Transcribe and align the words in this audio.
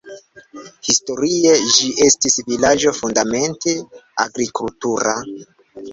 Historie 0.87 1.51
ĝi 1.75 1.91
estis 2.07 2.39
vilaĝo 2.49 2.95
fundamente 3.03 3.77
agrikultura. 4.25 5.15